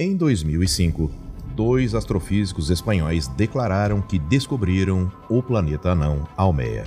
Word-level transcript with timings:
Em 0.00 0.14
2005, 0.16 1.10
dois 1.56 1.92
astrofísicos 1.92 2.70
espanhóis 2.70 3.26
declararam 3.26 4.00
que 4.00 4.16
descobriram 4.16 5.10
o 5.28 5.42
planeta 5.42 5.90
anão 5.90 6.22
Almeia. 6.36 6.84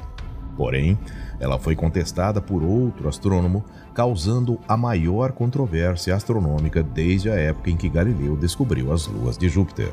Porém, 0.56 0.98
ela 1.38 1.60
foi 1.60 1.76
contestada 1.76 2.40
por 2.40 2.64
outro 2.64 3.10
astrônomo, 3.10 3.66
causando 3.94 4.58
a 4.66 4.78
maior 4.78 5.34
controvérsia 5.34 6.16
astronômica 6.16 6.82
desde 6.82 7.30
a 7.30 7.34
época 7.34 7.70
em 7.70 7.76
que 7.76 7.90
Galileu 7.90 8.38
descobriu 8.38 8.94
as 8.94 9.08
luas 9.08 9.38
de 9.38 9.50
Júpiter. 9.50 9.92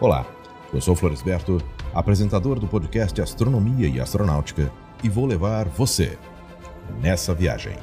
Olá, 0.00 0.24
eu 0.72 0.80
sou 0.80 0.96
Floresberto, 0.96 1.60
apresentador 1.92 2.58
do 2.58 2.66
podcast 2.66 3.20
Astronomia 3.20 3.86
e 3.86 4.00
Astronáutica, 4.00 4.72
e 5.04 5.10
vou 5.10 5.26
levar 5.26 5.68
você 5.68 6.18
nessa 7.02 7.34
viagem. 7.34 7.76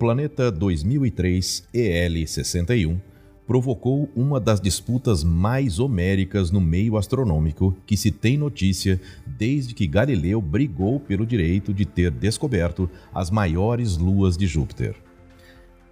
Planeta 0.00 0.50
2003 0.50 1.68
EL61 1.74 2.98
provocou 3.46 4.08
uma 4.16 4.40
das 4.40 4.58
disputas 4.58 5.22
mais 5.22 5.78
homéricas 5.78 6.50
no 6.50 6.58
meio 6.58 6.96
astronômico 6.96 7.76
que 7.84 7.98
se 7.98 8.10
tem 8.10 8.38
notícia 8.38 8.98
desde 9.26 9.74
que 9.74 9.86
Galileu 9.86 10.40
brigou 10.40 10.98
pelo 11.00 11.26
direito 11.26 11.74
de 11.74 11.84
ter 11.84 12.10
descoberto 12.10 12.88
as 13.12 13.30
maiores 13.30 13.98
luas 13.98 14.38
de 14.38 14.46
Júpiter. 14.46 14.96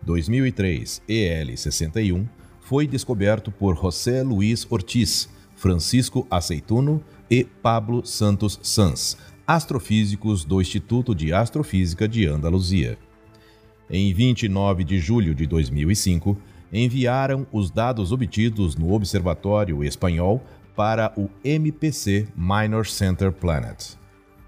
2003 0.05 1.03
EL61 1.07 2.27
foi 2.61 2.87
descoberto 2.87 3.51
por 3.51 3.77
José 3.77 4.23
Luiz 4.23 4.67
Ortiz, 4.71 5.29
Francisco 5.55 6.27
Aceituno 6.31 7.05
e 7.31 7.45
Pablo 7.45 8.07
Santos 8.07 8.59
Sanz, 8.63 9.19
astrofísicos 9.47 10.47
do 10.47 10.63
Instituto 10.63 11.15
de 11.15 11.31
Astrofísica 11.35 12.09
de 12.09 12.27
Andaluzia 12.27 12.97
em 13.91 14.13
29 14.13 14.85
de 14.85 14.99
julho 14.99 15.35
de 15.35 15.47
2005, 15.47 16.37
enviaram 16.73 17.47
os 17.53 17.71
dados 17.71 18.13
obtidos 18.13 18.77
no 18.77 18.93
Observatório 18.93 19.83
Espanhol 19.83 20.43
para 20.77 21.13
o 21.17 21.29
MPC 21.43 22.29
Minor 22.37 22.87
Center 22.87 23.33
Planet. 23.33 23.97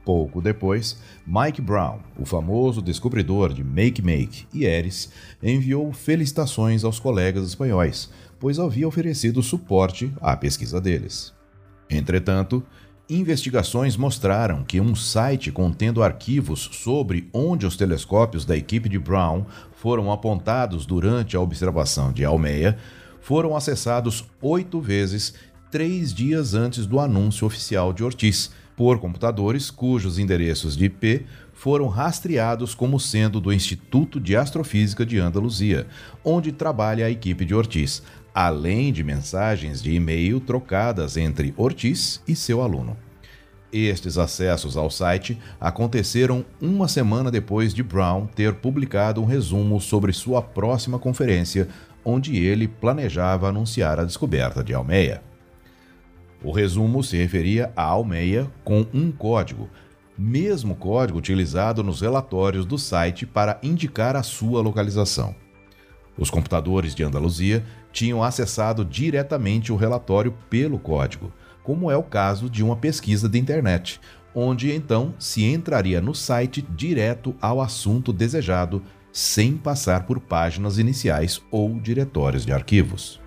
Pouco 0.05 0.41
depois, 0.41 0.99
Mike 1.27 1.61
Brown, 1.61 1.99
o 2.19 2.25
famoso 2.25 2.81
descobridor 2.81 3.53
de 3.53 3.63
Make 3.63 4.03
Make 4.03 4.47
e 4.53 4.65
Eris, 4.65 5.11
enviou 5.43 5.93
felicitações 5.93 6.85
aos 6.85 6.99
colegas 6.99 7.47
espanhóis, 7.47 8.11
pois 8.39 8.59
havia 8.59 8.89
oferecido 8.89 9.43
suporte 9.43 10.13
à 10.21 10.37
pesquisa 10.37 10.81
deles. 10.81 11.35
Entretanto, 11.89 12.63
Investigações 13.11 13.97
mostraram 13.97 14.63
que 14.63 14.81
um 14.81 14.95
site 14.95 15.51
contendo 15.51 16.01
arquivos 16.01 16.71
sobre 16.73 17.29
onde 17.33 17.67
os 17.67 17.77
telescópios 17.77 18.45
da 18.45 18.57
equipe 18.57 18.89
de 18.89 19.01
Brown 19.01 19.45
foram 19.73 20.13
apontados 20.13 20.87
durante 20.87 21.37
a 21.37 21.41
observação 21.41 22.13
de 22.13 22.25
Almeia 22.25 22.79
foram 23.21 23.57
acessados 23.57 24.25
oito 24.41 24.81
vezes 24.81 25.35
três 25.73 26.15
dias 26.15 26.55
antes 26.55 26.87
do 26.87 27.01
anúncio 27.01 27.45
oficial 27.49 27.93
de 27.93 28.05
Ortiz, 28.05 28.53
por 28.77 29.01
computadores 29.01 29.73
cujos 29.73 30.17
endereços 30.17 30.77
de 30.77 30.85
IP 30.85 31.27
foram 31.53 31.89
rastreados 31.89 32.75
como 32.75 32.99
sendo 32.99 33.41
do 33.41 33.53
Instituto 33.53 34.19
de 34.19 34.35
Astrofísica 34.37 35.05
de 35.05 35.19
Andaluzia, 35.19 35.87
onde 36.25 36.53
trabalha 36.53 37.05
a 37.07 37.11
equipe 37.11 37.45
de 37.45 37.55
Ortiz, 37.55 38.03
além 38.35 38.93
de 38.93 39.03
mensagens 39.03 39.83
de 39.83 39.93
e-mail 39.93 40.41
trocadas 40.41 41.17
entre 41.17 41.55
Ortiz 41.57 42.23
e 42.27 42.35
seu 42.35 42.63
aluno. 42.63 42.97
Estes 43.73 44.19
acessos 44.19 44.77
ao 44.77 44.91
site 44.91 45.39
aconteceram 45.61 46.45
uma 46.61 46.89
semana 46.89 47.31
depois 47.31 47.73
de 47.73 47.83
Brown 47.83 48.27
ter 48.27 48.55
publicado 48.55 49.23
um 49.23 49.25
resumo 49.25 49.81
sobre 49.81 50.13
sua 50.13 50.43
próxima 50.43 50.99
conferência, 50.99 51.69
onde 52.05 52.37
ele 52.37 52.67
planejava 52.67 53.49
anunciar 53.49 54.01
a 54.01 54.05
descoberta 54.05 54.65
de 54.65 54.75
Almeia. 54.75 55.23
O 56.43 56.51
resumo 56.51 57.05
se 57.05 57.17
referia 57.17 57.71
a 57.77 57.83
Almeia 57.83 58.51
com 58.65 58.87
um 58.93 59.13
código, 59.13 59.69
mesmo 60.19 60.75
código 60.75 61.19
utilizado 61.19 61.83
nos 61.83 62.01
relatórios 62.01 62.67
do 62.67 62.79
site 62.79 63.25
para 63.25 63.59
indicar 63.63 64.17
a 64.17 64.23
sua 64.23 64.61
localização. 64.61 65.35
Os 66.19 66.31
computadores 66.31 66.95
de 66.95 67.03
Andaluzia 67.03 67.65
tinham 67.93 68.23
acessado 68.23 68.85
diretamente 68.85 69.73
o 69.73 69.77
relatório 69.77 70.35
pelo 70.49 70.79
código, 70.79 71.33
como 71.63 71.91
é 71.91 71.97
o 71.97 72.03
caso 72.03 72.49
de 72.49 72.63
uma 72.63 72.77
pesquisa 72.77 73.29
de 73.29 73.39
internet, 73.39 74.01
onde 74.35 74.73
então 74.73 75.15
se 75.19 75.45
entraria 75.45 76.01
no 76.01 76.15
site 76.15 76.63
direto 76.63 77.35
ao 77.41 77.61
assunto 77.61 78.13
desejado, 78.13 78.83
sem 79.13 79.57
passar 79.57 80.07
por 80.07 80.21
páginas 80.21 80.79
iniciais 80.79 81.43
ou 81.51 81.81
diretórios 81.81 82.47
de 82.47 82.53
arquivos. 82.53 83.21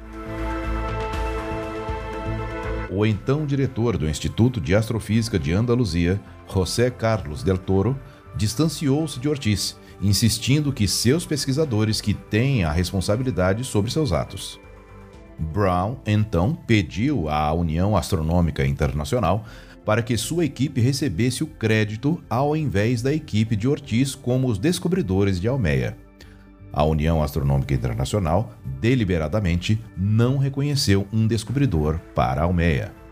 O 2.89 3.05
então 3.05 3.45
diretor 3.45 3.97
do 3.97 4.07
Instituto 4.07 4.61
de 4.61 4.75
Astrofísica 4.75 5.39
de 5.39 5.51
Andaluzia, 5.51 6.21
José 6.47 6.91
Carlos 6.91 7.41
del 7.41 7.57
Toro, 7.57 7.99
distanciou-se 8.35 9.19
de 9.19 9.29
Ortiz, 9.29 9.77
insistindo 10.01 10.73
que 10.73 10.87
seus 10.87 11.25
pesquisadores 11.25 12.01
que 12.01 12.13
têm 12.13 12.63
a 12.63 12.71
responsabilidade 12.71 13.63
sobre 13.63 13.91
seus 13.91 14.11
atos. 14.11 14.59
Brown 15.37 15.97
então 16.05 16.53
pediu 16.53 17.29
à 17.29 17.51
União 17.53 17.95
Astronômica 17.97 18.65
Internacional 18.65 19.45
para 19.85 20.01
que 20.01 20.17
sua 20.17 20.45
equipe 20.45 20.79
recebesse 20.79 21.43
o 21.43 21.47
crédito 21.47 22.21
ao 22.29 22.55
invés 22.55 23.01
da 23.01 23.13
equipe 23.13 23.55
de 23.55 23.67
Ortiz 23.67 24.15
como 24.15 24.47
os 24.47 24.57
descobridores 24.57 25.39
de 25.39 25.47
Almeia. 25.47 25.97
A 26.71 26.83
União 26.83 27.21
Astronômica 27.21 27.73
Internacional 27.73 28.53
deliberadamente 28.79 29.79
não 29.95 30.37
reconheceu 30.37 31.07
um 31.13 31.27
descobridor 31.27 31.99
para 32.15 32.43
Almeia. 32.43 33.02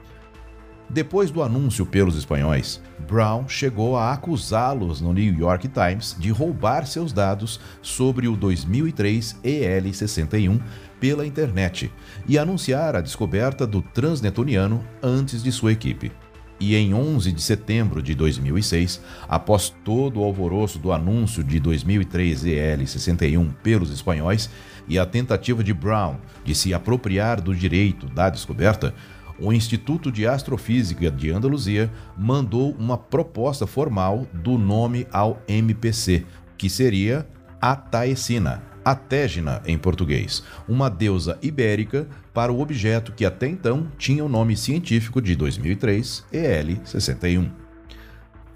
Depois 0.94 1.32
do 1.32 1.42
anúncio 1.42 1.86
pelos 1.86 2.18
espanhóis, 2.18 2.82
Brown 3.08 3.48
chegou 3.48 3.96
a 3.96 4.12
acusá-los 4.12 5.00
no 5.00 5.14
New 5.14 5.34
York 5.34 5.70
Times 5.70 6.18
de 6.20 6.32
roubar 6.32 6.86
seus 6.86 7.14
dados 7.14 7.62
sobre 7.82 8.28
o 8.28 8.36
2003 8.36 9.38
EL61 9.42 10.62
pela 11.00 11.26
internet 11.26 11.90
e 12.28 12.38
anunciar 12.38 12.98
a 12.98 13.02
descoberta 13.02 13.66
do 13.66 13.82
transnetuniano 13.82 14.86
antes 15.02 15.42
de 15.42 15.50
sua 15.50 15.72
equipe. 15.72 16.12
E 16.60 16.76
em 16.76 16.94
11 16.94 17.32
de 17.32 17.42
setembro 17.42 18.04
de 18.04 18.14
2006, 18.14 19.02
após 19.30 19.74
todo 19.86 20.20
o 20.20 20.24
alvoroço 20.24 20.78
do 20.78 20.92
anúncio 20.92 21.42
de 21.42 21.58
2003 21.58 22.44
EL61 22.44 23.54
pelos 23.64 23.92
espanhóis 23.92 24.50
e 24.88 25.00
a 25.00 25.06
tentativa 25.06 25.64
de 25.64 25.74
Brown 25.74 26.18
de 26.44 26.54
se 26.54 26.74
apropriar 26.74 27.40
do 27.40 27.56
direito 27.56 28.08
da 28.08 28.30
descoberta, 28.30 28.94
o 29.42 29.52
Instituto 29.52 30.12
de 30.12 30.28
Astrofísica 30.28 31.10
de 31.10 31.32
Andaluzia 31.32 31.92
mandou 32.16 32.72
uma 32.78 32.98
proposta 32.98 33.66
formal 33.66 34.28
do 34.32 34.58
nome 34.58 35.08
ao 35.12 35.42
MPC, 35.48 36.24
que 36.58 36.70
seria 36.70 37.28
a 37.60 37.76
Taesina, 37.76 38.62
a 38.86 38.94
Tégina 38.94 39.62
em 39.66 39.78
português, 39.78 40.44
uma 40.68 40.90
deusa 40.90 41.40
ibérica 41.42 42.08
para 42.34 42.52
o 42.52 42.62
objeto 42.62 43.12
que 43.12 43.26
até 43.26 43.48
então 43.48 43.88
tinha 43.98 44.24
o 44.24 44.30
nome 44.30 44.56
científico 44.56 45.22
de 45.22 45.36
2003, 45.36 46.26
EL61. 46.32 47.50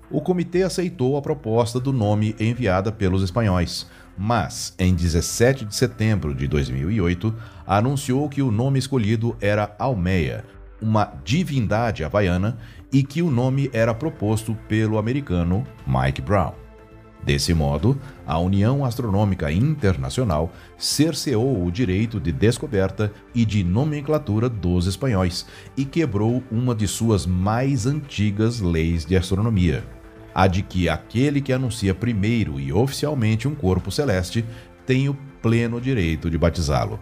O 0.10 0.22
comitê 0.22 0.62
aceitou 0.62 1.18
a 1.18 1.22
proposta 1.22 1.80
do 1.80 1.92
nome 1.92 2.36
enviada 2.40 2.92
pelos 2.92 3.24
espanhóis, 3.24 3.88
mas 4.16 4.74
em 4.78 4.94
17 4.94 5.66
de 5.66 5.76
setembro 5.76 6.34
de 6.34 6.48
2008 6.48 7.36
anunciou 7.66 8.30
que 8.30 8.42
o 8.42 8.52
nome 8.52 8.78
escolhido 8.78 9.36
era 9.42 9.76
Almeia, 9.80 10.46
uma 10.86 11.14
divindade 11.24 12.04
havaiana, 12.04 12.58
e 12.94 13.02
que 13.02 13.22
o 13.22 13.32
nome 13.32 13.70
era 13.74 13.94
proposto 13.94 14.56
pelo 14.68 14.98
americano 14.98 15.66
Mike 15.86 16.22
Brown. 16.22 16.54
Desse 17.24 17.56
modo, 17.56 18.00
a 18.26 18.38
União 18.38 18.86
Astronômica 18.86 19.52
Internacional 19.52 20.54
cerceou 20.78 21.66
o 21.66 21.72
direito 21.72 22.20
de 22.20 22.32
descoberta 22.32 23.12
e 23.34 23.44
de 23.44 23.64
nomenclatura 23.64 24.48
dos 24.48 24.86
espanhóis 24.86 25.48
e 25.76 25.84
quebrou 25.84 26.44
uma 26.52 26.76
de 26.76 26.88
suas 26.88 27.26
mais 27.26 27.88
antigas 27.88 28.62
leis 28.62 29.06
de 29.06 29.18
astronomia 29.18 29.84
a 30.36 30.48
de 30.48 30.62
que 30.62 30.90
aquele 30.90 31.40
que 31.40 31.54
anuncia 31.54 31.96
primeiro 31.96 32.60
e 32.60 32.74
oficialmente 32.74 33.48
um 33.48 33.56
corpo 33.56 33.90
celeste 33.90 34.44
tem 34.86 35.08
o 35.08 35.18
pleno 35.42 35.80
direito 35.80 36.30
de 36.30 36.38
batizá-lo. 36.38 37.00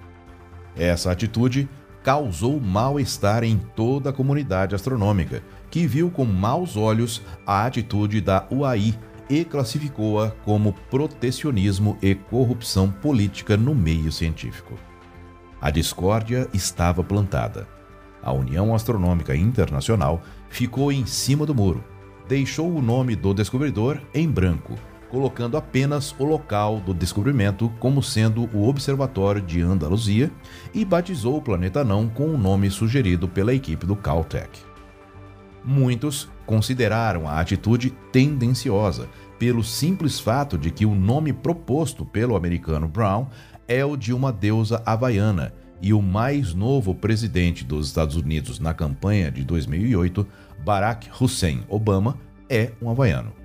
Essa 0.75 1.11
atitude 1.11 1.67
causou 2.03 2.59
mal-estar 2.59 3.43
em 3.43 3.57
toda 3.57 4.09
a 4.09 4.13
comunidade 4.13 4.75
astronômica, 4.75 5.41
que 5.71 5.87
viu 5.87 6.11
com 6.11 6.25
maus 6.25 6.75
olhos 6.75 7.21
a 7.45 7.65
atitude 7.65 8.19
da 8.21 8.45
UAI 8.51 8.93
e 9.29 9.45
classificou-a 9.45 10.31
como 10.43 10.73
protecionismo 10.91 11.97
e 12.01 12.13
corrupção 12.13 12.91
política 12.91 13.55
no 13.55 13.73
meio 13.73 14.11
científico. 14.11 14.77
A 15.61 15.71
discórdia 15.71 16.47
estava 16.53 17.03
plantada. 17.03 17.67
A 18.21 18.31
União 18.33 18.75
Astronômica 18.75 19.35
Internacional 19.35 20.21
ficou 20.49 20.91
em 20.91 21.05
cima 21.05 21.45
do 21.45 21.55
muro 21.55 21.83
deixou 22.27 22.73
o 22.73 22.81
nome 22.81 23.15
do 23.15 23.33
descobridor 23.33 23.99
em 24.13 24.29
branco, 24.29 24.75
colocando 25.13 25.57
apenas 25.57 26.15
o 26.17 26.23
local 26.23 26.79
do 26.79 26.91
descobrimento 26.91 27.71
como 27.79 28.01
sendo 28.01 28.49
o 28.51 28.67
Observatório 28.67 29.43
de 29.43 29.61
Andaluzia 29.61 30.31
e 30.73 30.83
batizou 30.83 31.37
o 31.37 31.41
planeta 31.41 31.83
não 31.83 32.09
com 32.09 32.33
o 32.33 32.37
nome 32.37 32.71
sugerido 32.71 33.27
pela 33.27 33.53
equipe 33.53 33.85
do 33.85 33.95
Caltech. 33.95 34.49
Muitos 35.63 36.27
consideraram 36.47 37.27
a 37.27 37.39
atitude 37.39 37.91
tendenciosa, 38.11 39.07
pelo 39.37 39.63
simples 39.63 40.19
fato 40.19 40.57
de 40.57 40.71
que 40.71 40.83
o 40.83 40.95
nome 40.95 41.31
proposto 41.31 42.03
pelo 42.03 42.35
americano 42.35 42.87
Brown 42.87 43.27
é 43.67 43.85
o 43.85 43.95
de 43.95 44.13
uma 44.13 44.31
deusa 44.31 44.81
havaiana 44.83 45.53
e 45.79 45.93
o 45.93 46.01
mais 46.01 46.55
novo 46.55 46.95
presidente 46.95 47.63
dos 47.63 47.85
Estados 47.85 48.15
Unidos 48.15 48.59
na 48.59 48.73
campanha 48.73 49.29
de 49.29 49.43
2008, 49.43 50.25
Barack 50.65 51.07
Hussein 51.21 51.63
Obama, 51.69 52.17
é 52.49 52.71
um 52.81 52.89
havaiano. 52.89 53.42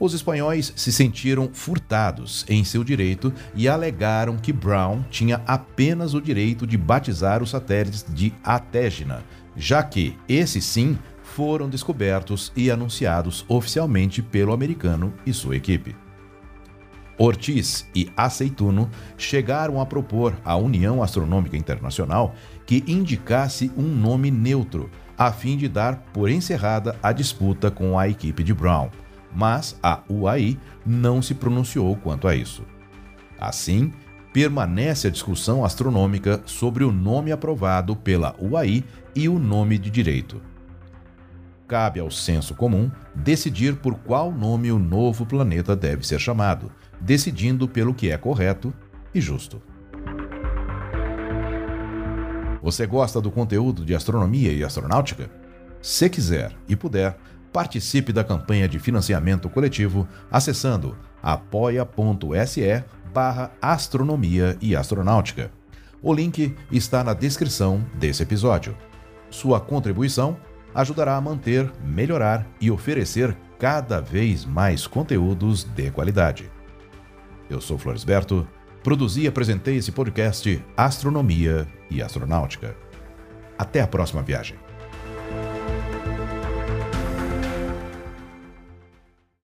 Os 0.00 0.14
espanhóis 0.14 0.72
se 0.76 0.92
sentiram 0.92 1.50
furtados 1.52 2.44
em 2.48 2.62
seu 2.62 2.84
direito 2.84 3.32
e 3.54 3.68
alegaram 3.68 4.36
que 4.36 4.52
Brown 4.52 5.02
tinha 5.10 5.42
apenas 5.44 6.14
o 6.14 6.20
direito 6.20 6.66
de 6.66 6.78
batizar 6.78 7.42
os 7.42 7.50
satélites 7.50 8.04
de 8.08 8.32
Atégina, 8.44 9.24
já 9.56 9.82
que 9.82 10.16
esses 10.28 10.64
sim 10.64 10.96
foram 11.22 11.68
descobertos 11.68 12.52
e 12.56 12.70
anunciados 12.70 13.44
oficialmente 13.48 14.22
pelo 14.22 14.52
americano 14.52 15.12
e 15.26 15.32
sua 15.32 15.56
equipe. 15.56 15.96
Ortiz 17.18 17.84
e 17.92 18.08
Aceituno 18.16 18.88
chegaram 19.16 19.80
a 19.80 19.86
propor 19.86 20.36
à 20.44 20.56
União 20.56 21.02
Astronômica 21.02 21.56
Internacional 21.56 22.36
que 22.64 22.84
indicasse 22.86 23.72
um 23.76 23.82
nome 23.82 24.30
neutro, 24.30 24.88
a 25.16 25.32
fim 25.32 25.56
de 25.56 25.68
dar 25.68 25.96
por 26.12 26.30
encerrada 26.30 26.96
a 27.02 27.10
disputa 27.10 27.72
com 27.72 27.98
a 27.98 28.08
equipe 28.08 28.44
de 28.44 28.54
Brown, 28.54 28.88
mas 29.34 29.78
a 29.82 30.02
UAI 30.08 30.58
não 30.84 31.20
se 31.20 31.34
pronunciou 31.34 31.96
quanto 31.96 32.26
a 32.26 32.34
isso. 32.34 32.64
Assim, 33.38 33.92
permanece 34.32 35.08
a 35.08 35.10
discussão 35.10 35.64
astronômica 35.64 36.42
sobre 36.44 36.84
o 36.84 36.92
nome 36.92 37.32
aprovado 37.32 37.96
pela 37.96 38.34
UAI 38.40 38.84
e 39.14 39.28
o 39.28 39.38
nome 39.38 39.78
de 39.78 39.90
direito. 39.90 40.40
Cabe 41.66 42.00
ao 42.00 42.10
senso 42.10 42.54
comum 42.54 42.90
decidir 43.14 43.76
por 43.76 43.94
qual 43.96 44.32
nome 44.32 44.72
o 44.72 44.78
novo 44.78 45.26
planeta 45.26 45.76
deve 45.76 46.06
ser 46.06 46.18
chamado, 46.18 46.72
decidindo 47.00 47.68
pelo 47.68 47.92
que 47.92 48.10
é 48.10 48.16
correto 48.16 48.72
e 49.14 49.20
justo. 49.20 49.60
Você 52.62 52.86
gosta 52.86 53.20
do 53.20 53.30
conteúdo 53.30 53.84
de 53.84 53.94
astronomia 53.94 54.52
e 54.52 54.64
astronáutica? 54.64 55.30
Se 55.80 56.08
quiser 56.08 56.52
e 56.68 56.74
puder, 56.74 57.16
participe 57.52 58.12
da 58.12 58.24
campanha 58.24 58.68
de 58.68 58.78
financiamento 58.78 59.48
coletivo 59.48 60.06
acessando 60.30 60.96
apoia.se 61.22 62.84
barra 63.12 63.50
astronomia 63.60 64.56
e 64.60 64.76
astronáutica. 64.76 65.50
O 66.02 66.12
link 66.12 66.54
está 66.70 67.02
na 67.02 67.12
descrição 67.12 67.84
desse 67.94 68.22
episódio. 68.22 68.76
Sua 69.30 69.60
contribuição 69.60 70.36
ajudará 70.74 71.16
a 71.16 71.20
manter, 71.20 71.70
melhorar 71.82 72.46
e 72.60 72.70
oferecer 72.70 73.36
cada 73.58 74.00
vez 74.00 74.44
mais 74.44 74.86
conteúdos 74.86 75.64
de 75.64 75.90
qualidade. 75.90 76.50
Eu 77.50 77.60
sou 77.60 77.76
Floresberto, 77.76 78.46
produzi 78.82 79.22
e 79.22 79.26
apresentei 79.26 79.76
esse 79.76 79.90
podcast 79.90 80.62
Astronomia 80.76 81.66
e 81.90 82.00
Astronáutica. 82.00 82.76
Até 83.58 83.80
a 83.80 83.86
próxima 83.88 84.22
viagem. 84.22 84.67